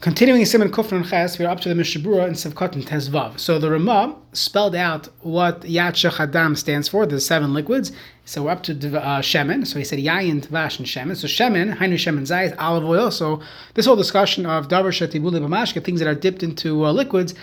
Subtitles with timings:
[0.00, 3.36] Continuing Simon Kufran Ches, we're up to the Mishabura in Sevkot Tezvav.
[3.40, 7.90] So the Ramah spelled out what Yatcha Chadam stands for, the seven liquids.
[8.24, 9.66] So we're up to uh, Shemen.
[9.66, 11.16] So he said Yayin, Tvash, and Shemen.
[11.16, 13.10] So Shemen, Hainu Shemen Zayis, olive oil.
[13.10, 13.42] So
[13.74, 17.34] this whole discussion of Davar Shatibuli Bamashka, things that are dipped into uh, liquids,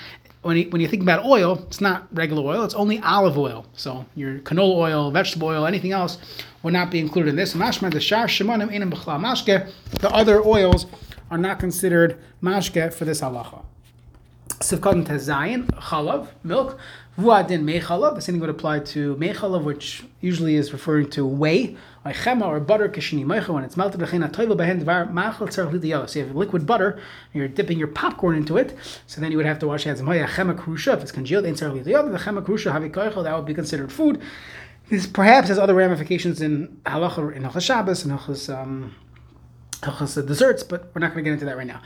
[0.44, 3.66] when you, when you think about oil, it's not regular oil, it's only olive oil.
[3.74, 6.20] So your canola oil, vegetable oil, anything else
[6.64, 7.54] will not be included in this.
[7.54, 9.70] Mashma, the Shar Shemanim, Inam Bechla Mashke,
[10.00, 10.86] the other oils
[11.32, 13.64] are not considered mashke for this halacha.
[14.60, 16.78] Sivkatan tezayin, chalav, milk,
[17.18, 18.16] vuadin mechalav.
[18.16, 21.76] The same thing would apply to mechalav, which usually is referring to whey,
[22.06, 26.10] or chema, or butter, kishini mecha, when it's melted, bechina toivel behen dvar machal tzarach
[26.10, 27.00] So you have liquid butter,
[27.34, 30.02] you're dipping your popcorn into it, so then you would have to wash hands.
[30.02, 33.54] Maya chema krusha, if it's congealed, in tzarach the chema krusha, havi that would be
[33.54, 34.22] considered food.
[34.90, 38.96] This perhaps has other ramifications in halacha, in halachas Shabbos, and halachas, um,
[39.82, 41.82] desserts, but we're not going to get into that right now.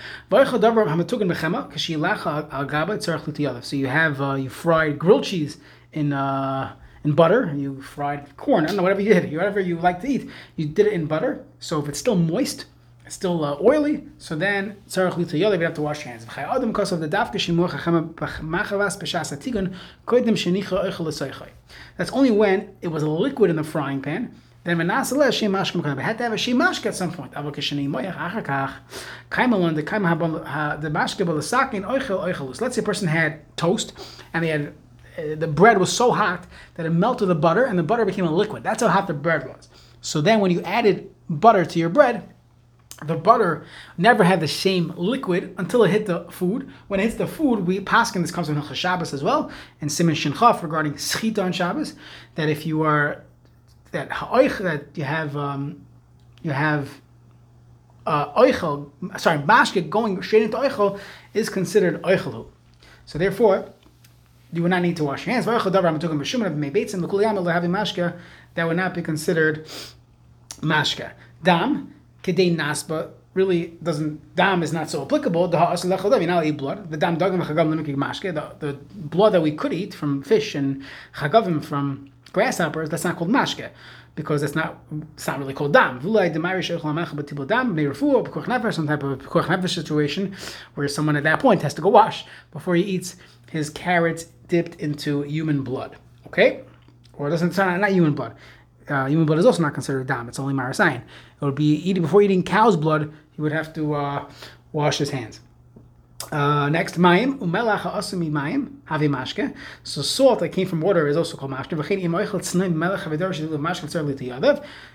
[3.64, 5.58] So you have uh, you fried grilled cheese
[5.94, 7.54] in uh, in butter.
[7.56, 8.64] You fried corn.
[8.64, 10.30] I don't know whatever you did, whatever you like to eat.
[10.56, 11.46] You did it in butter.
[11.60, 12.66] So if it's still moist,
[13.06, 14.04] it's still uh, oily.
[14.18, 16.26] So then you have to wash your hands.
[21.98, 26.02] That's only when it was liquid in the frying pan then Menasele Shim Mashka Mekana.
[26.02, 27.32] had to have a Shim Mashka at some point.
[27.34, 28.74] Avo Kishani Moyach Achakach.
[29.32, 32.62] Kaimalon the Kaim the Mashka Balasakin Oichel Oichelus.
[32.62, 33.94] Let's say a person had toast
[34.34, 34.74] and they had
[35.18, 38.26] uh, the bread was so hot that it melted the butter and the butter became
[38.26, 38.64] a liquid.
[38.64, 39.70] That's how hot the bread was.
[40.02, 42.30] So then when you added butter to your bread,
[43.06, 43.66] the butter
[43.98, 46.70] never had the same liquid until it hit the food.
[46.88, 50.16] When it hits the food, we paskin this comes from Shabbos as well, and Simon
[50.16, 51.96] Shinchaf regarding schita on Shabbos,
[52.36, 53.24] that if you are
[53.92, 55.86] that that you have um,
[56.42, 56.90] you have
[58.06, 61.00] uh, oichel, sorry, mashke going straight into oichel
[61.34, 62.48] is considered oichelu.
[63.06, 63.72] So therefore,
[64.52, 65.46] you would not need to wash your hands.
[65.46, 65.64] That
[68.68, 69.66] would not be considered
[70.62, 71.12] mashka.
[71.44, 75.52] Dam, kedei nasba, really doesn't, dam is not so applicable.
[75.52, 76.90] You're eat blood.
[76.90, 80.84] The dam dagam mashka, the blood that we could eat from fish and
[81.16, 83.70] chagavim from grasshoppers, that's not called mashke,
[84.16, 86.02] because it's not it's not really called dam.
[86.02, 86.24] Some type
[89.04, 90.36] of nefesh situation
[90.76, 93.16] where someone at that point has to go wash before he eats
[93.50, 95.96] his carrots dipped into human blood.
[96.28, 96.62] Okay,
[97.14, 98.36] or doesn't sound not human blood.
[98.88, 100.28] Uh, human blood is also not considered dam.
[100.28, 101.02] It's only marasayin.
[101.42, 103.14] It would be eating before eating cow's blood.
[103.32, 104.30] He would have to uh,
[104.72, 105.40] wash his hands.
[106.32, 109.56] Uh, next, mayim umelach asumi mayim havi mashke.
[109.84, 111.72] So salt that came from water is also called mashke.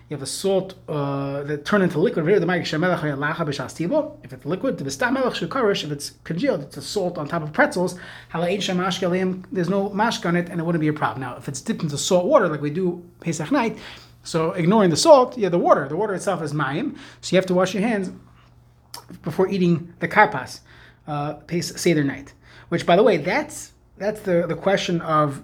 [0.09, 2.29] You have the salt uh, that turn into liquid.
[2.29, 7.99] If it's liquid, if it's congealed, it's a salt on top of pretzels.
[8.33, 11.23] There's no mashke on it, and it wouldn't be a problem.
[11.23, 13.79] Now, if it's dipped into salt water like we do Pesach night,
[14.23, 15.89] so ignoring the salt, yeah, the water.
[15.89, 18.13] The water itself is mayim, so you have to wash your hands
[19.23, 20.61] before eating the karpas
[21.06, 22.32] uh, Seder night.
[22.69, 25.42] Which, by the way, that's that's the, the question of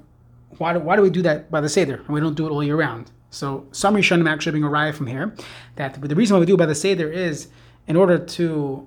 [0.58, 2.50] why do, why do we do that by the Seder and we don't do it
[2.50, 3.10] all year round?
[3.30, 5.34] So some Rishonim actually being arrived from here
[5.76, 7.48] that the reason why we do it by the Seder is
[7.86, 8.86] in order to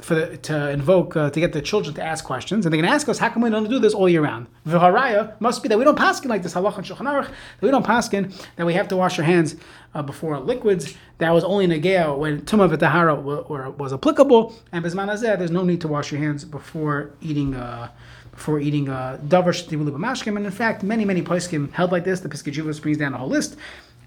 [0.00, 2.84] for the, to invoke uh, to get the children to ask questions, and they can
[2.84, 4.46] ask us, how come we don't do this all year round?
[4.66, 7.70] V'haraya must be that we don't paskin like this halach and shulchan aruch, that we
[7.70, 9.56] don't paskin that we have to wash our hands
[9.94, 10.94] uh, before liquids.
[11.18, 15.80] That was only in negea when tumah v'tahara was applicable, and azeh, there's no need
[15.80, 17.54] to wash your hands before eating.
[17.54, 17.90] Uh,
[18.30, 22.20] before eating uh, davar shtivulu and in fact, many many poskim held like this.
[22.20, 23.56] The Piskei brings down a whole list,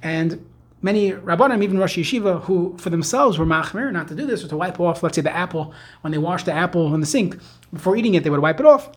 [0.01, 0.45] and
[0.81, 4.47] many rabbanim, even Rosh Yeshiva, who for themselves were machmir not to do this, or
[4.47, 7.37] to wipe off, let's say, the apple when they wash the apple in the sink
[7.73, 8.89] before eating it, they would wipe it off.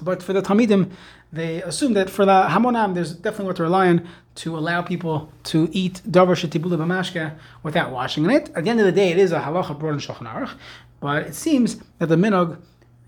[0.00, 0.90] But for the Talmidim,
[1.32, 5.32] they assume that for the Hamonam, there's definitely what to rely on to allow people
[5.44, 8.50] to eat davar shetibula b'mashka without washing it.
[8.56, 10.54] At the end of the day, it is a halacha brought in Shulchan Aruch,
[11.00, 12.58] but it seems that the minog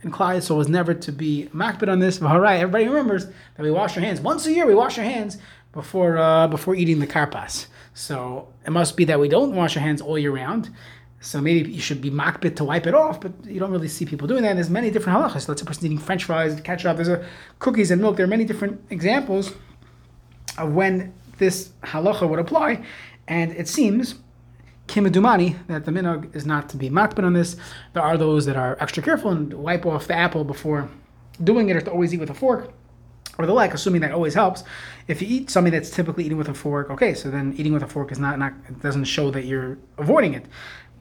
[0.03, 2.23] in Klal so was never to be makbid on this.
[2.23, 4.67] Everybody remembers that we wash our hands once a year.
[4.67, 5.39] We wash our hands
[5.73, 7.67] before uh, before eating the karpas.
[7.97, 10.69] So it must be that we don't wash our hands all year round.
[11.21, 14.05] So maybe you should be makbit to wipe it off, but you don't really see
[14.05, 14.51] people doing that.
[14.51, 15.49] And there's many different halachas.
[15.49, 16.97] Let's say a person eating French fries, ketchup.
[16.97, 17.27] There's a
[17.59, 18.17] cookies and milk.
[18.17, 19.55] There are many different examples
[20.59, 22.85] of when this halacha would apply,
[23.29, 24.17] and it seems
[24.89, 27.57] kimedumani that the minog is not to be makbit on this.
[27.95, 30.91] There are those that are extra careful and wipe off the apple before
[31.43, 32.75] doing it, or to always eat with a fork
[33.39, 34.65] or the like, assuming that always helps.
[35.09, 37.83] If you eat something that's typically eating with a fork, okay, so then eating with
[37.83, 40.47] a fork is not not doesn't show that you're avoiding it.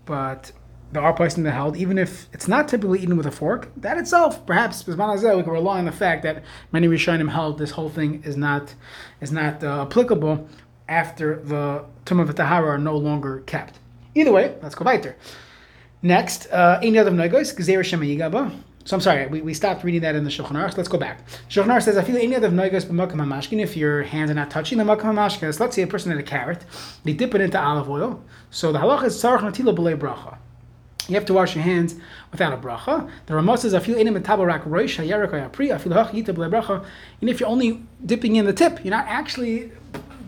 [0.06, 0.52] But
[0.92, 3.70] there are places in the held, even if it's not typically eaten with a fork,
[3.78, 7.90] that itself, perhaps, we can rely on the fact that many Rishonim held this whole
[7.90, 8.76] thing is not
[9.22, 10.48] is not uh, applicable
[10.88, 13.80] after the Tumah Tahara are no longer kept.
[14.14, 15.16] Either way, let's go weiter.
[16.02, 18.06] Next, any other Nogos, Gzeir Shema
[18.86, 20.78] So I'm sorry, we, we stopped reading that in the Shulchan Aruch.
[20.78, 21.28] Let's go back.
[21.50, 24.52] Shulchan Aruch says, I feel any other Nogos b'makam hamashkin if your hands are not
[24.52, 25.60] touching the makam hamashkin.
[25.60, 26.64] Let's say a person had a carrot,
[27.04, 28.24] they dip it into olive oil.
[28.52, 30.38] So the halacha is tzarach natila b'lei bracha.
[31.08, 31.96] You have to wash your hands
[32.32, 33.10] without a bracha.
[33.26, 35.74] The Ramah says, "I feel in metabarak roish hayarak hayapri.
[35.74, 36.86] I feel yita bracha."
[37.22, 39.72] And if you're only dipping in the tip, you're not actually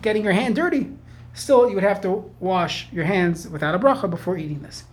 [0.02, 0.92] getting your hand dirty.
[1.34, 4.84] Still, you would have to wash your hands without a bracha before eating this.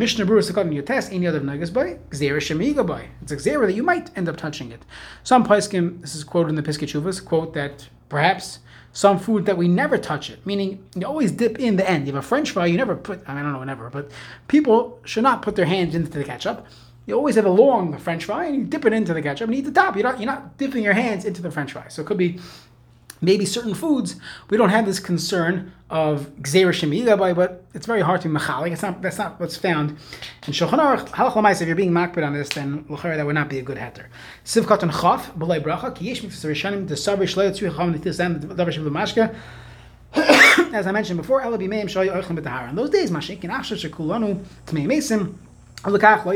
[0.00, 3.08] Mishnah Berurah Sukkot your test any other nagas by gzera shemiga by.
[3.20, 4.82] It's a gzera that you might end up touching it.
[5.24, 8.60] Some paiskim, this is quoted in the Piskei Teshuvos, quote that perhaps
[8.94, 12.06] some food that we never touch it, meaning you always dip in the end.
[12.06, 14.10] You have a French fry, you never put, I, mean, I don't know, never, but
[14.48, 16.66] people should not put their hands into the ketchup.
[17.04, 19.54] You always have a long French fry and you dip it into the ketchup and
[19.58, 19.96] eat the top.
[19.96, 21.88] You're not, you're not dipping your hands into the French fry.
[21.88, 22.38] So it could be
[23.20, 24.16] maybe certain foods
[24.48, 28.72] we don't have this concern of shemiga but it's very hard to be machalik.
[28.72, 29.90] It's not that's not what's found
[30.46, 31.60] in Shulchan Aruch.
[31.60, 34.06] If you're being makbid on this, then l'chayr that would not be a good heter.
[34.44, 38.40] Sivkat and chaf b'lei bracha ki yesh mitzvah rishanim the savar shleil tzui cham nitisam
[38.40, 39.34] davar shem mashka.
[40.74, 42.70] As I mentioned before, elabi meim shoy oichem b'tahara.
[42.70, 45.34] In those days, mashik in achshar shekulanu tmei mesim.
[45.82, 46.28] So that's the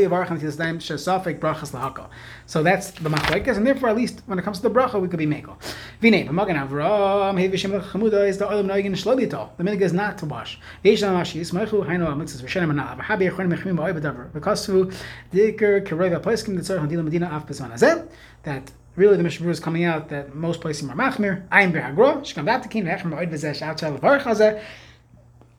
[3.10, 5.58] machlekes, and therefore, at least when it comes to the bracha, we could be meko.
[6.00, 9.54] Vine, b'magen Avram, hey v'shem chamuda is the oil noigin shlolito.
[9.58, 10.58] The minig is not to wash.
[10.82, 12.96] V'yesh na mashi yismachu hainu amitzvus v'shenem anal.
[12.96, 14.30] V'habi echon mechmim ba'oy b'davar.
[14.30, 14.90] V'kasu
[15.30, 18.08] diker keroi v'apoiskim the tzorach hadila medina af bezman hazeh.
[18.44, 21.46] That really the Mishnah is coming out that most places are machmir.
[21.48, 22.22] Ayin b'hagro.
[22.22, 24.62] Shkam v'aptekin v'echem ba'oy v'zeh sh'atzah l'varach hazeh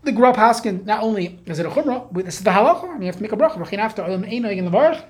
[0.05, 3.01] the Grub Haskin, not only is it a chumrah, but this is the halacha, and
[3.01, 3.77] you have to make a bracha.
[3.77, 5.03] After olam ein in the.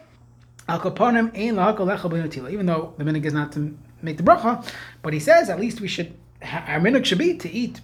[2.49, 4.65] Even though the minig is not to make the bracha,
[5.01, 7.81] but he says at least we should, our minig should be to eat,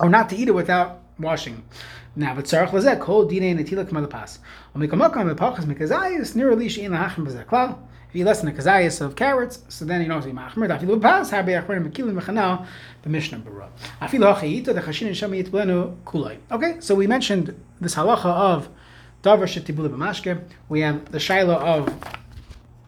[0.00, 1.62] or not to eat it without washing.
[2.16, 4.40] Now, but tzarich lazek kol dinei netila k'mal pas.
[4.74, 7.46] Omikamakam mepachas mikazayis lish ein lahachim b'zeh
[8.14, 10.68] you less than a kazayas of carrots, so then you know to be machmer.
[10.68, 12.66] Afilu pas harbe achronim mekilim mechanal
[13.02, 13.68] the Mishnah Berurah.
[14.00, 16.38] Afilu hachayita the chashin and shami yitblenu kulay.
[16.50, 18.68] Okay, so we mentioned this halacha of
[19.22, 20.42] davar shetibule b'mashke.
[20.68, 21.88] We have the shaila of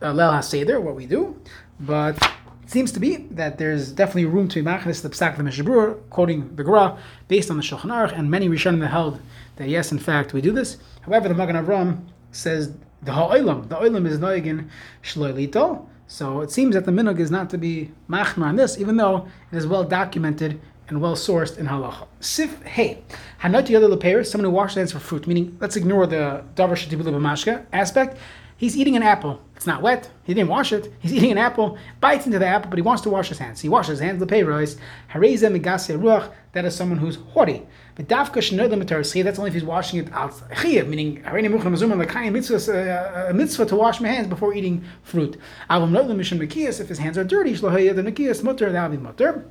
[0.03, 1.41] uh, lel haseder, what we do,
[1.81, 2.17] but
[2.63, 5.65] it seems to be that there's definitely room to be machnis the psak the Mishnah
[5.65, 6.99] Berurah, quoting the Gra,
[7.29, 9.21] based on the Shulchan Aruch, and many Rishonim held
[9.57, 10.77] that yes, in fact, we do this.
[11.03, 13.69] However, the Magen Avram says the ha'olam.
[13.69, 14.69] The olam is noigin
[15.03, 15.87] shloilito.
[16.07, 19.27] So it seems that the minog is not to be machmer on this, even though
[19.51, 22.07] it is well documented and well sourced in halacha.
[22.21, 23.03] Sif hey,
[23.43, 25.27] hanot yodel someone who washes hands for fruit.
[25.27, 28.19] Meaning, let's ignore the davar shetibul b'mashka aspect.
[28.59, 29.43] He's eating an apple.
[29.55, 30.11] It's not wet.
[30.25, 30.93] He didn't wash it.
[30.99, 33.61] He's eating an apple, bites into the apple, but he wants to wash his hands.
[33.61, 34.23] He washes his hands.
[34.23, 34.79] Lepeiros
[35.13, 36.33] hareza migase ruach.
[36.53, 37.67] That is someone who's haughty.
[37.97, 40.41] But dafka shnod That's only if he's washing it out.
[40.65, 44.55] Meaning hareni mucham mazum lekayim mitzvah a uh, uh, mitzvah to wash my hands before
[44.55, 45.39] eating fruit.
[45.69, 46.81] Avam nod lemishim mekias.
[46.81, 49.45] If his hands are dirty, shlohaya the mekias mutter that will be mutter.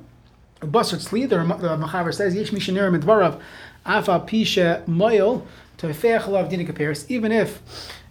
[0.60, 1.28] Basar tzli.
[1.28, 3.40] The Machaber says yesh mishaner midvarav
[3.84, 5.46] afa pisha moil
[5.78, 7.62] to feach lav dinik Even if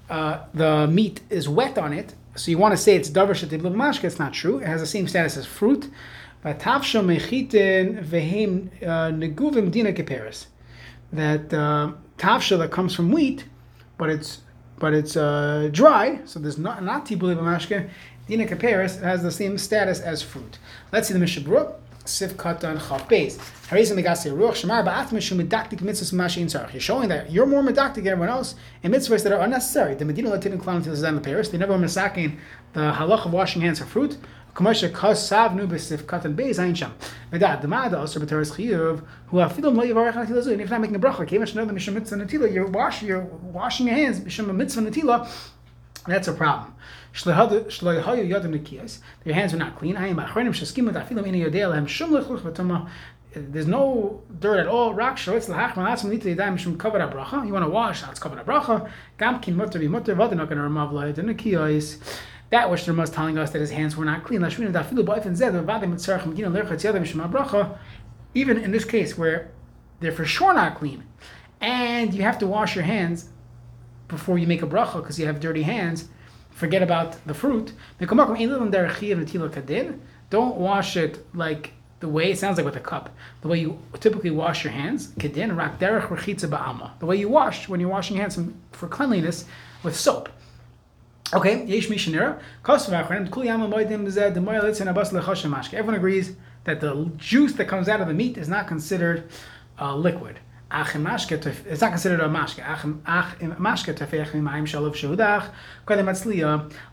[0.10, 3.62] uh, the meat is wet on it, so you want to say it's davar shetib
[3.62, 4.06] mashka.
[4.06, 4.60] It's not true.
[4.60, 5.90] It has the same status as fruit.
[6.44, 10.48] Vatavsha mechitin vehem uh, neguvim dina keperis.
[11.12, 13.46] That uh, tavsha that comes from wheat,
[13.98, 14.42] but it's
[14.78, 17.90] but it's uh, dry, so there's not not tibul mashka.
[18.28, 20.58] Dina keperis has the same status as fruit.
[20.92, 21.76] Let's see the Mishabura.
[22.06, 22.80] Sif Katan.
[26.72, 29.96] You're showing that you're more medaktik than everyone else in mitzvahs that are unnecessary.
[29.96, 31.50] The Medina Latin Klan to the Zan Paris.
[31.50, 32.38] They never were the
[32.76, 34.18] halach of washing hands for fruit.
[34.54, 35.92] Kamasha Kas Savnu Beis
[36.60, 36.94] Ayin Sham.
[37.32, 40.54] Medad Demada also B'Teres Chiyuv Who Afilum Lo Yivarech Natilazu.
[40.54, 43.08] And if you're not making a bracha, Kemesh Know the Mishum Mitzvah Natila, you're washing
[43.10, 45.30] you're washing your hands Mishum Mitzvah Natila.
[46.08, 46.74] That's a problem.
[47.24, 47.36] Your
[49.36, 49.96] hands are not clean.
[53.34, 54.92] There's no dirt at all.
[54.92, 54.98] You
[57.54, 58.44] want to wash, that's vada
[60.36, 61.98] not going to.
[62.52, 64.42] That which the Rama telling us that his hands were not clean.
[68.34, 69.52] Even in this case where
[70.00, 71.04] they're for sure not clean,
[71.62, 73.30] and you have to wash your hands
[74.08, 76.10] before you make a bracha because you have dirty hands,
[76.56, 77.74] forget about the fruit.
[80.30, 83.10] Don't wash it like the way it sounds like with a cup,
[83.42, 85.08] the way you typically wash your hands,
[87.00, 88.40] the way you wash when you're washing your hands
[88.72, 89.46] for cleanliness
[89.84, 90.30] with soap.
[91.34, 91.66] Okay.
[95.74, 99.30] Everyone agrees that the juice that comes out of the meat is not considered
[99.80, 100.40] uh, liquid.
[100.78, 102.62] It's not considered a mashke.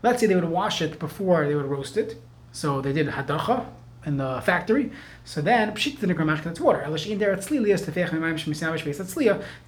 [0.03, 2.21] Let's say they would wash it before they would roast it.
[2.51, 3.65] So they did hadacha
[4.05, 4.91] in the factory.
[5.25, 6.81] So then that's water.
[6.85, 7.07] It's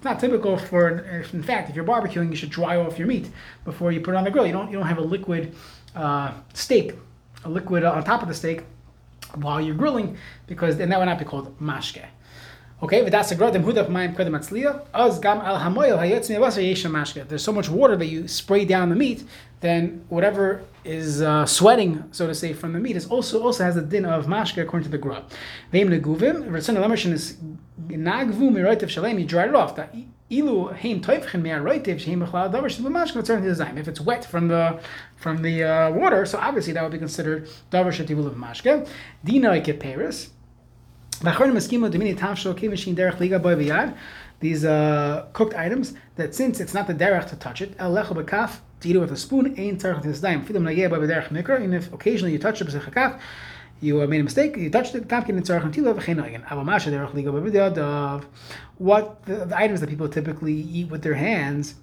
[0.04, 0.88] not typical for.
[1.32, 3.30] In fact, if you're barbecuing, you should dry off your meat
[3.64, 4.46] before you put it on the grill.
[4.46, 4.70] You don't.
[4.70, 5.54] You don't have a liquid
[5.94, 6.94] uh, steak,
[7.44, 8.64] a liquid on top of the steak
[9.34, 12.04] while you're grilling, because then that would not be called mashke.
[12.82, 14.82] Okay, v'das agrodim hudaf mayim kodem atzliya.
[14.92, 17.26] Az gam al hamoyel hayetz miyavasa yeshem mashke.
[17.26, 19.24] There's so much water that you spray down the meat,
[19.60, 23.76] then whatever is uh, sweating, so to say, from the meat is also also has
[23.76, 25.24] the din of mashke according to the gra.
[25.72, 26.50] Veim neguvim.
[26.50, 27.38] Ratzon alemishin is
[27.88, 29.18] nagvu miroitev shalem.
[29.18, 29.74] You dry it off.
[29.76, 29.94] That
[30.28, 33.78] ilu heim toivchen mea roitev sheim bechlal davar mashke return to the.
[33.78, 34.80] If it's wet from the
[35.16, 38.86] from the uh, water, so obviously that would be considered davar shetivul of mashke.
[39.24, 40.28] Dina keperis.
[44.40, 48.96] These uh, cooked items that since it's not the derech to touch it, to eat
[48.96, 52.68] it with a spoon, ain't and if occasionally you touch it,
[53.80, 55.08] you uh, made a mistake, you touched it,
[58.78, 61.76] what the, the items that people typically eat with their hands,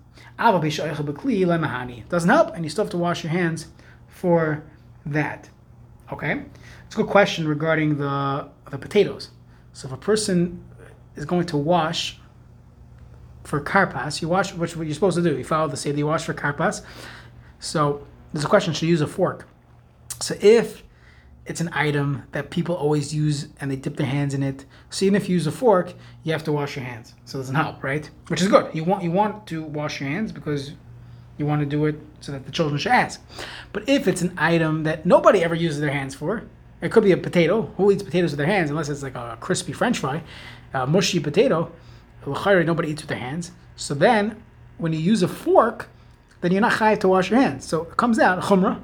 [2.09, 3.67] doesn't help, and you still have to wash your hands
[4.07, 4.63] for
[5.05, 5.49] that.
[6.13, 6.43] Okay?
[6.85, 9.31] It's a good question regarding the the potatoes.
[9.73, 10.63] So if a person
[11.15, 12.19] is going to wash
[13.43, 15.37] for karpas, you wash which what you're supposed to do.
[15.37, 16.81] You follow the say you wash for karpas.
[17.59, 19.47] So there's a question: Should you use a fork?
[20.21, 20.83] So if
[21.45, 25.05] it's an item that people always use and they dip their hands in it, so
[25.05, 25.93] even if you use a fork,
[26.23, 27.13] you have to wash your hands.
[27.25, 28.09] So it doesn't help, right?
[28.27, 28.73] Which is good.
[28.73, 30.71] You want you want to wash your hands because
[31.37, 33.21] you want to do it so that the children should ask.
[33.71, 36.43] But if it's an item that nobody ever uses their hands for,
[36.81, 37.73] it could be a potato.
[37.77, 40.21] Who eats potatoes with their hands unless it's like a crispy French fry,
[40.73, 41.71] a mushy potato?
[42.25, 43.51] Nobody eats with their hands.
[43.75, 44.41] So then,
[44.77, 45.89] when you use a fork,
[46.41, 47.65] then you're not chayiv to wash your hands.
[47.65, 48.81] So it comes out chumrah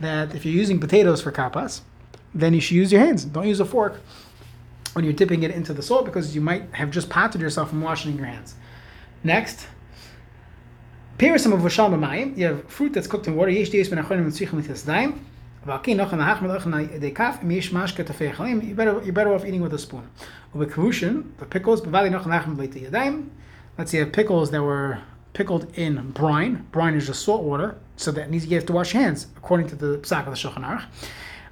[0.00, 1.82] that if you're using potatoes for kapas,
[2.34, 3.24] then you should use your hands.
[3.24, 4.00] Don't use a fork
[4.94, 7.82] when you're dipping it into the salt because you might have just potted yourself from
[7.82, 8.54] washing your hands.
[9.22, 9.66] Next,
[11.22, 13.52] Pirisam of Vashal You have fruit that's cooked in water.
[13.52, 14.26] Yesh deis ben achonim
[18.44, 20.10] and you better you're better off eating with a spoon.
[20.52, 21.86] the pickles,
[23.78, 24.98] let's say you have pickles that were
[25.32, 26.66] pickled in brine.
[26.72, 29.76] Brine is just salt water, so that means you have to wash hands according to
[29.76, 30.86] the psak of the Shulchan Aruch.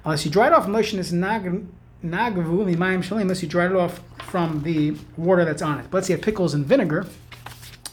[0.03, 1.65] Unless you dry it off, unless is nagavu
[2.03, 5.85] unless you dry it off from the water that's on it.
[5.89, 7.05] But let's say you have pickles in vinegar,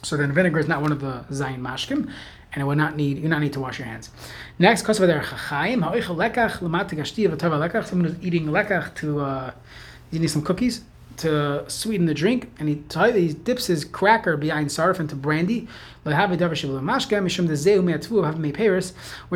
[0.02, 2.10] so then vinegar is not one of the zayin mashkim
[2.52, 4.10] and it would not need you not need to wash your hands.
[4.58, 7.86] Next, kosav der chachaim ha'oichel lekach l'mat gashti v'tov lekach.
[7.86, 9.52] Someone who's eating lekach to uh,
[10.10, 10.82] he needs some cookies
[11.18, 12.82] to sweeten the drink, and he,
[13.20, 15.66] he dips his cracker behind sarf into brandy.
[16.04, 16.14] Which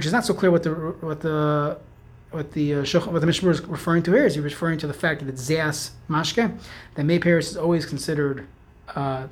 [0.06, 1.78] is not so clear what the what the
[2.30, 4.94] what the uh, what the Mishnah is referring to here is he referring to the
[4.94, 6.56] fact that it's zeas mashke,
[6.94, 8.46] that may Paris is always considered
[8.94, 9.26] uh,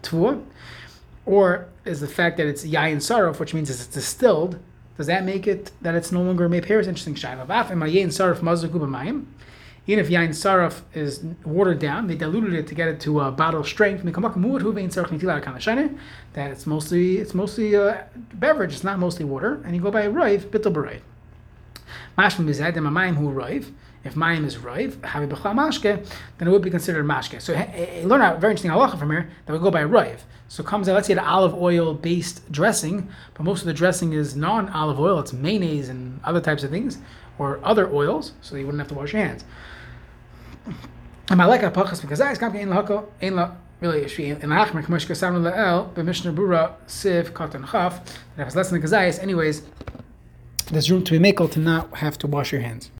[1.26, 4.58] or is the fact that it's yayin saraf, which means it's distilled.
[4.96, 7.46] Does that make it that it's no longer made It's Interesting shayla.
[7.46, 9.24] yayin saraf
[9.86, 13.30] Even if yayin saraf is watered down, they diluted it to get it to a
[13.30, 14.02] bottle strength.
[16.32, 18.72] That it's mostly it's mostly a beverage.
[18.72, 21.00] It's not mostly water, and you go by rive bittel b'rayv.
[22.18, 23.72] Mashma mizad mayim who rive.
[24.02, 26.06] If mayim is rive, havi b'chal mashke,
[26.38, 27.40] then it would be considered mashke.
[27.40, 27.52] So
[28.06, 30.24] learn a very interesting halacha from here that we go by rive.
[30.48, 34.14] So comes out, let's say, an olive oil based dressing, but most of the dressing
[34.14, 36.98] is non olive oil, it's mayonnaise and other types of things,
[37.38, 39.44] or other oils, so you wouldn't have to wash your hands.
[41.28, 45.52] And I like apachas because I in lahako in la really in lachmer k'moshka samra
[45.52, 48.00] la'el b'mishnah bura siv katan chaf
[48.36, 49.22] that has less than the kazayis.
[49.22, 49.62] Anyways,
[50.72, 52.88] there's room to be makel to not have to wash your hands.